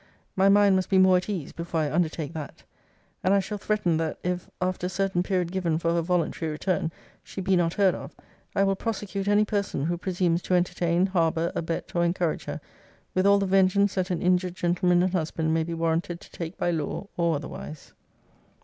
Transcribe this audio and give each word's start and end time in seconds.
My 0.35 0.49
mind 0.49 0.75
must 0.75 0.89
be 0.89 0.97
more 0.97 1.17
at 1.17 1.29
ease, 1.29 1.51
before 1.51 1.81
I 1.81 1.91
undertake 1.91 2.33
that. 2.33 2.63
And 3.23 3.35
I 3.35 3.39
shall 3.39 3.59
threaten, 3.59 3.97
'that 3.97 4.17
if, 4.23 4.49
after 4.59 4.87
a 4.87 4.89
certain 4.89 5.21
period 5.21 5.51
given 5.51 5.77
for 5.77 5.93
her 5.93 6.01
voluntary 6.01 6.49
return, 6.51 6.91
she 7.23 7.39
be 7.39 7.55
not 7.55 7.75
heard 7.75 7.93
of, 7.93 8.15
I 8.55 8.63
will 8.63 8.75
prosecute 8.75 9.27
any 9.27 9.45
person 9.45 9.83
who 9.85 9.99
presumes 9.99 10.41
to 10.41 10.55
entertain, 10.55 11.05
harbour, 11.05 11.51
abet, 11.55 11.95
or 11.95 12.03
encourage 12.03 12.45
her, 12.45 12.59
with 13.13 13.27
all 13.27 13.37
the 13.37 13.45
vengeance 13.45 13.93
that 13.93 14.09
an 14.09 14.23
injured 14.23 14.55
gentleman 14.55 15.03
and 15.03 15.13
husband 15.13 15.53
may 15.53 15.63
be 15.63 15.75
warranted 15.75 16.19
to 16.21 16.31
take 16.31 16.57
by 16.57 16.71
law, 16.71 17.05
or 17.15 17.35
otherwise.' 17.35 17.93